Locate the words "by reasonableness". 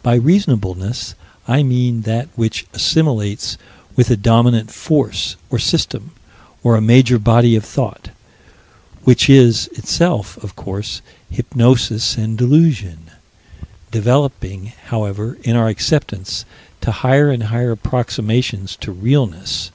0.00-1.16